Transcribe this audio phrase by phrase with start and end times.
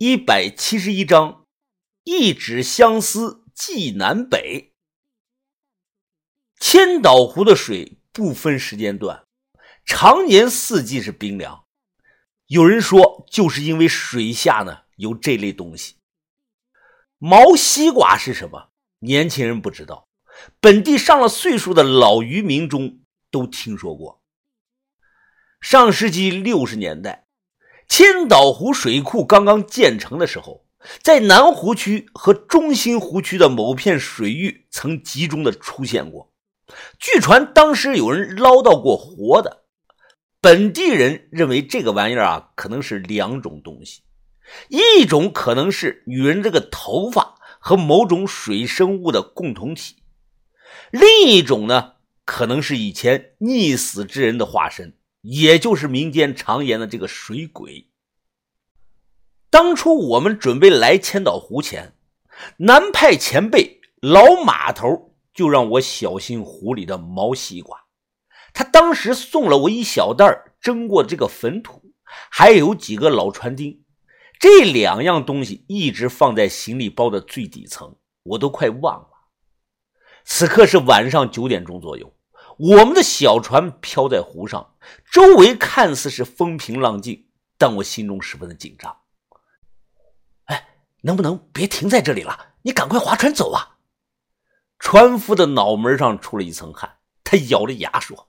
[0.00, 1.44] 一百七十一章，
[2.04, 4.72] 一纸相思寄南北。
[6.60, 9.26] 千岛湖的水不分时间段，
[9.84, 11.64] 常年四季是冰凉。
[12.46, 15.96] 有人说，就是因为水下呢有这类东西。
[17.18, 18.70] 毛西瓜是什么？
[19.00, 20.06] 年轻人不知道，
[20.60, 23.00] 本地上了岁数的老渔民中
[23.32, 24.22] 都听说过。
[25.60, 27.27] 上世纪六十年代。
[27.88, 30.64] 千岛湖水库刚刚建成的时候，
[31.02, 36.30] 在南湖区和中心湖区的某片水域曾集中的出现过。
[36.98, 39.64] 据传当时有人捞到过活的。
[40.40, 44.02] 本地人认为这个玩意儿啊，可能是两种东西：
[44.68, 49.94] 一种可能是女人这个头发和某种水生物的共同体；
[50.92, 51.94] 另一种呢，
[52.24, 54.94] 可能是以前溺死之人的化身。
[55.30, 57.90] 也就是民间常言的这个水鬼。
[59.50, 61.94] 当初我们准备来千岛湖前，
[62.56, 67.78] 南派前辈老码头就让我小心湖里的毛西瓜。
[68.54, 70.24] 他当时送了我一小袋
[70.62, 71.92] 蒸过这个粉土，
[72.30, 73.84] 还有几个老船钉。
[74.40, 79.10] 这两样东西一直放在行李包的最底层，我都快忘了。
[80.24, 82.14] 此刻是晚上九点钟左右。
[82.58, 84.74] 我们的小船漂在湖上，
[85.12, 88.96] 周围看似是风平浪静，但我心中十分的紧张。
[90.46, 90.68] 哎，
[91.02, 92.54] 能不能别停在这里了？
[92.62, 93.76] 你赶快划船走啊！
[94.80, 98.28] 船夫的脑门上出了一层汗，他咬着牙说：“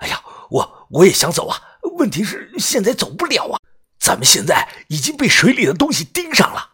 [0.00, 3.60] 哎呀，我我也想走啊，问题是现在走不了啊！
[4.00, 6.70] 咱们现在已经被水里的东西盯上了。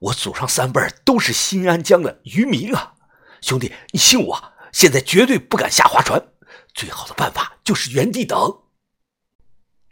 [0.00, 2.94] 我祖上三辈都是新安江的渔民啊，
[3.40, 6.32] 兄弟，你信我。”现在绝对不敢下划船，
[6.74, 8.62] 最好的办法就是原地等。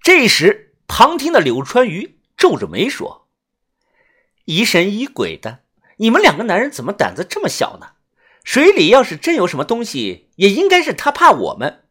[0.03, 3.29] 这时，旁听的柳川鱼皱着眉说
[4.45, 5.61] ：“疑神疑鬼的，
[5.99, 7.93] 你们两个男人怎么胆子这么小呢？
[8.43, 11.85] 水里要是真有什么东西，也应该是他怕我们。”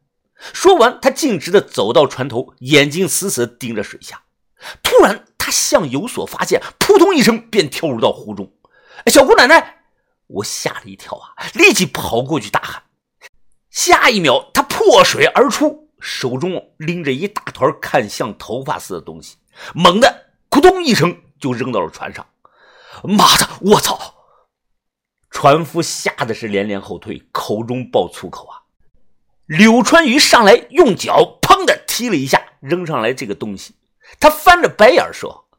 [0.52, 4.24] 说完，他径直的走到船头，眼睛死死盯着水下。
[4.84, 8.52] 突然，他像有所发现，扑通一声便跳入到湖中。
[9.06, 9.81] 小姑奶奶！
[10.34, 12.84] 我吓了一跳啊，立即跑过去大喊。
[13.70, 19.38] 下一秒，他破水而出，手中拎着一大团看像头发似的东西，
[19.74, 22.28] 猛地“咕咚”一声就扔到了船上。
[23.04, 24.16] 妈的，我操！
[25.30, 28.62] 船夫吓得是连连后退，口中爆粗口啊！
[29.46, 33.76] 柳川鱼上来用脚“砰”的踢了一下，扔上来这个东西，
[34.20, 35.50] 他翻着白眼说：“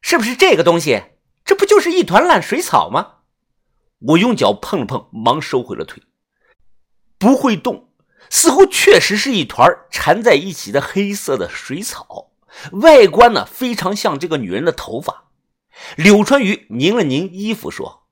[0.00, 1.02] 是不是这个东西？
[1.44, 3.14] 这不就是一团烂水草吗？”
[3.98, 6.02] 我用脚碰了碰，忙收回了腿。
[7.18, 7.90] 不会动，
[8.30, 12.30] 似乎确实是一团缠在一起的黑色的水草，
[12.72, 15.24] 外观呢非常像这个女人的头发。
[15.96, 18.06] 柳川鱼拧了拧衣服，说：“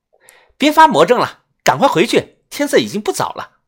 [0.57, 3.59] 别发魔怔了，赶快回去，天色已经不早了。”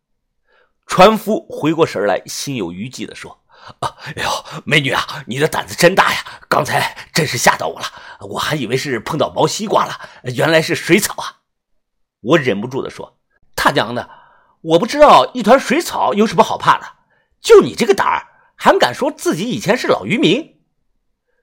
[0.87, 3.43] 船夫回过神来，心有余悸的说
[3.79, 6.19] ：“啊，哎呦，美女啊，你的胆子真大呀！
[6.49, 7.85] 刚才真是吓到我了，
[8.21, 11.38] 我还以为是碰到毛西瓜了，原来是水草啊！”
[12.21, 13.17] 我忍不住的说
[13.55, 14.09] ：“他娘的，
[14.61, 16.85] 我不知道一团水草有什么好怕的，
[17.39, 20.57] 就你这个胆儿，还敢说自己以前是老渔民？”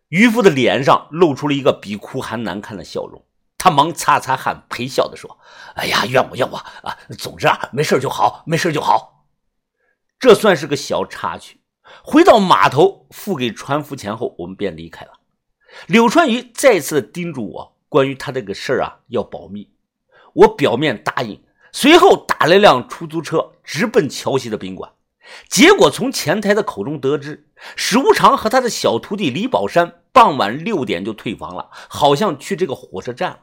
[0.09, 3.25] 渔夫的脸上露出了一个比哭还难看的笑容，
[3.59, 5.39] 他忙擦擦汗，陪笑的说
[5.75, 6.97] ：“哎呀，怨我怨我啊！
[7.19, 9.27] 总之啊，没事就好，没事就好。”
[10.21, 11.61] 这算是个小插曲。
[12.03, 15.13] 回到码头付给船夫钱后，我们便离开了。
[15.87, 19.73] 柳川鱼再次叮嘱我，关于他这个事儿啊，要保密。
[20.37, 21.43] 我表面答应，
[21.73, 24.93] 随后打了辆出租车，直奔桥西的宾馆。
[25.49, 33.41] 结果从前台的口中得知，史无常和他的小徒弟李宝山傍晚六点就退房了，好像去这个火车站了。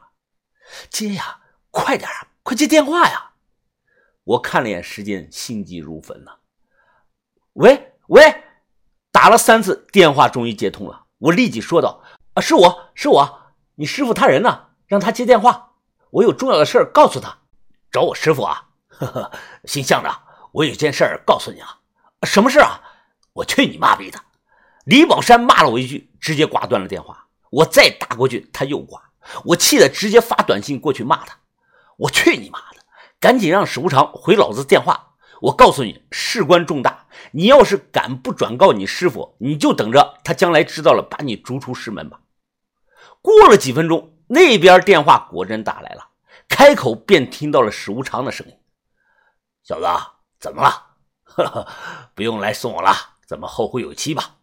[0.88, 1.40] 接呀，
[1.70, 3.32] 快点啊，快接电话呀！
[4.22, 6.36] 我看了眼时间，心急如焚呐。
[7.54, 8.42] 喂喂，
[9.10, 11.06] 打了三次电话，终于接通了。
[11.18, 12.02] 我立即说道
[12.34, 13.40] ：“啊，是我是我，
[13.74, 14.68] 你师傅他人呢？
[14.86, 15.72] 让他接电话。”
[16.14, 17.38] 我有重要的事儿告诉他，
[17.90, 18.68] 找我师傅啊！
[18.88, 19.32] 呵呵，
[19.64, 20.08] 姓向的，
[20.52, 21.80] 我有件事儿告诉你啊。
[22.22, 22.80] 什么事啊？
[23.32, 24.20] 我去你妈逼的！
[24.84, 27.26] 李宝山骂了我一句，直接挂断了电话。
[27.50, 29.02] 我再打过去，他又挂。
[29.44, 31.36] 我气得直接发短信过去骂他。
[31.96, 32.76] 我去你妈的！
[33.18, 35.14] 赶紧让史无常回老子电话。
[35.40, 42.20] 我告诉你，事关重大，你要是敢不转告你师傅，你就等着他将来知道了把你逐出师门吧。
[43.20, 44.12] 过了几分钟。
[44.26, 46.08] 那边电话果真打来了，
[46.48, 48.58] 开口便听到了史无常的声音
[49.62, 49.86] ：“小子，
[50.38, 50.96] 怎么了？
[51.24, 51.68] 呵呵，
[52.14, 52.94] 不用来送我了，
[53.26, 54.36] 咱们后会有期吧。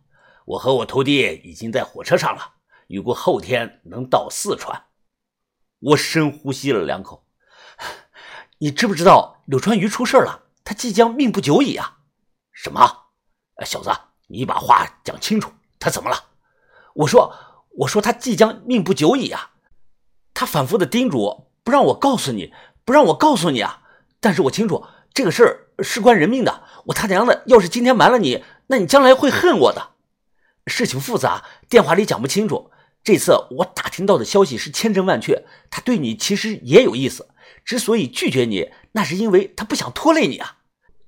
[0.45, 2.53] 我和我徒弟已经在火车上了，
[2.87, 4.85] 预估后天能到四川。
[5.79, 7.25] 我深呼吸了两口。
[8.59, 10.43] 你知不知道柳川鱼出事了？
[10.63, 11.99] 他即将命不久矣啊！
[12.51, 13.07] 什么？
[13.65, 13.91] 小子，
[14.27, 16.23] 你把话讲清楚，他怎么了？
[16.93, 17.33] 我说，
[17.77, 19.50] 我说他即将命不久矣啊！
[20.33, 22.53] 他反复的叮嘱我不让我告诉你，
[22.85, 23.81] 不让我告诉你啊！
[24.19, 29.89] 但是我清楚这个事儿事关人命的，我他娘的，要是今天瞒了你，那你将来会恨我的。
[30.67, 32.71] 事情复杂，电话里讲不清楚。
[33.03, 37.27] 这次我打听到的消息是千真万确，他对你其实也有意思。
[37.65, 40.57] 之所以拒绝你，那是因为他不想拖累你啊。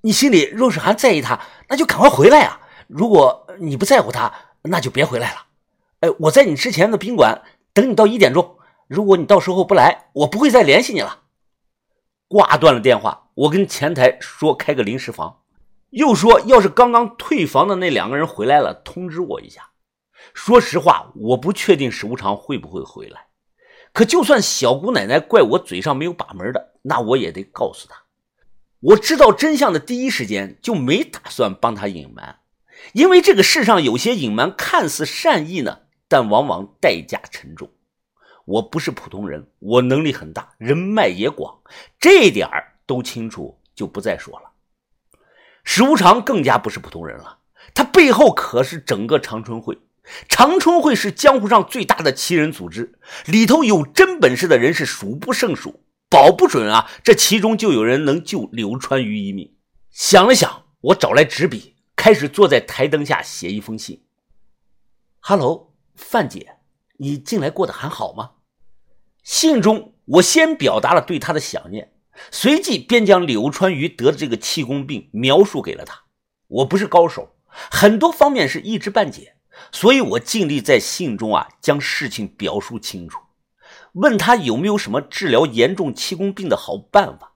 [0.02, 2.62] 你心里若是还在意他，那就赶快回来啊！
[2.88, 4.34] 如果你不在乎他，
[4.64, 5.46] 那就别回来了。
[6.02, 7.42] 哎，我在你之前的宾馆
[7.74, 8.53] 等你到一点钟。
[8.94, 11.22] 如果你到时候不来，我不会再联系你了。
[12.28, 15.40] 挂断了电话，我跟前台说开个临时房，
[15.90, 19.72] 又说要是刚刚退房的那两个人回来了，通知我一下。
[20.36, 23.26] 说实话，我不确定史无常会不会回来。
[23.94, 27.96] 可就算小姑奶奶怪我嘴上没有把门的，那我也得告诉她。
[28.80, 32.42] 我知道真相的第一时间就没打算帮他隐瞒，
[32.94, 37.72] 因为这个世上有些隐瞒看似善意呢，但往往代价沉重。
[38.46, 41.62] 我不是普通人，我能力很大，人脉也广，
[42.00, 44.52] 这点儿都清楚，就不再说了。
[45.64, 47.40] 史无常更加不是普通人了，
[47.74, 49.80] 他背后可是整个长春会。
[50.28, 59.56] 长春会是江湖上最大的奇人组织，里头有真本事的人是数不胜数，保不准啊，这其中就有人能救柳川鱼一命。
[59.90, 64.04] 想了想，我找来纸笔，开始坐在台灯下写一封信。
[65.22, 66.58] Hello，范姐，
[66.98, 68.32] 你近来过得还好吗？
[69.24, 71.94] 信中我先表达了对他的想念，
[72.30, 76.04] 随即便将柳川鱼得的这个气功病描述给了他。
[76.48, 79.36] 我不是高手，很多方面是一知半解。
[79.72, 83.20] 所以我尽力在信中啊将事情表述清楚，
[83.94, 87.36] 问他有没有什么治疗严重气功病的好办法。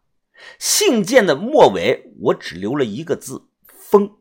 [0.59, 4.17] 信件的末尾我只留了一个字“风”。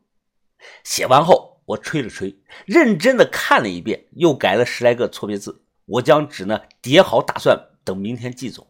[0.85, 5.63] 写完后，我吹了吹，认真的看了一遍，又改了十来个错别字。
[5.87, 8.67] 我将纸呢叠好，打算等明天寄走。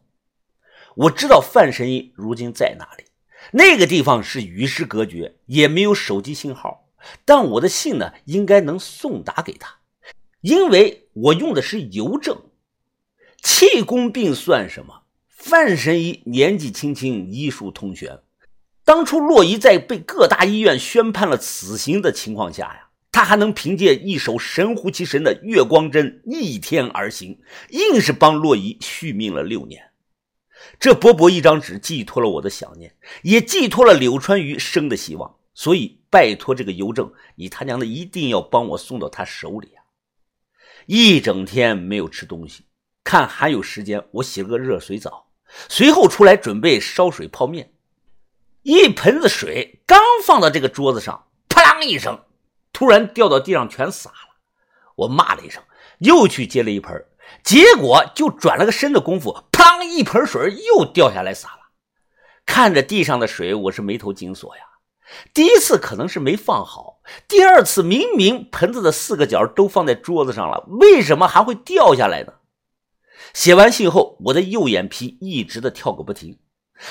[0.95, 3.05] 我知道范神医如今在哪里，
[3.51, 6.89] 那个地方是与世隔绝，也没有手机信号。
[7.23, 9.77] 但我的信呢，应该能送达给他，
[10.41, 12.37] 因为我用的是邮政。
[13.41, 15.03] 气功病算什么？
[15.29, 18.19] 范神医年纪轻轻，医术通玄。
[18.83, 22.86] 当初洛伊在被各大医院宣判了死刑的情况下呀，
[23.17, 29.89] 他还能凭借一手神乎其神的月光针逆天而行，硬是帮洛伊续命了六年。
[30.79, 35.35] 这薄薄一张纸，寄托了我的想念，也寄托了柳川鱼生的希望。
[35.55, 39.81] 所以，拜托这个邮政，你他娘的一定要帮我送到他手里啊！
[40.85, 42.65] 一整天没有吃东西，
[43.03, 45.31] 看还有时间，我洗了个热水澡，
[45.67, 47.71] 随后出来准备烧水泡面。
[48.61, 52.19] 一盆子水刚放到这个桌子上，啪啷一声，
[52.77, 54.35] 突然掉到地上，全洒了。
[54.97, 55.63] 我骂了一声，
[55.97, 57.05] 又去接了一盆，
[57.43, 61.71] 结果就转了个身的功夫，砰一盆水又掉下来洒了。
[62.45, 64.61] 看着地上的水，我是眉头紧锁呀。
[65.33, 72.33] 第一次可能是没放好，第二次明明盆子的四个角都放在桌子上了，为什么还会掉下来呢？
[73.33, 76.37] 写完信后，我的右眼皮一直的跳个不停。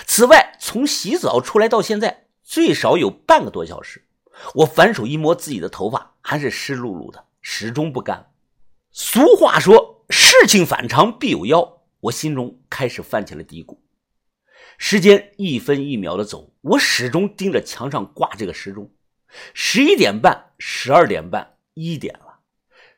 [0.04, 4.02] 此外，从洗澡出来到现在，最少有半个多小时。
[4.54, 8.32] 我反手一摸自己的头发，还是湿漉漉的，始终不干。
[8.90, 13.78] 俗话说，事情反常必有妖，我心中开始泛起了嘀咕。
[14.78, 18.90] 时间一分一秒的走，我始终盯着墙上挂这个时钟。
[19.54, 22.40] 十一点半，十二点半，一点了，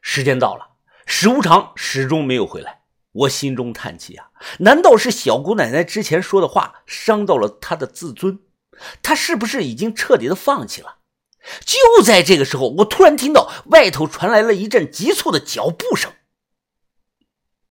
[0.00, 0.76] 时间到了。
[1.06, 4.30] 史无常始终没有回来，我心中叹气啊！
[4.58, 8.40] 难道是小姑奶奶之前说的话伤到了他的自尊？
[9.02, 10.97] 他是不是已经彻底的放弃了？
[11.64, 16.12] 就在这个时候，我突然听到外头传来了一阵急促的脚步声。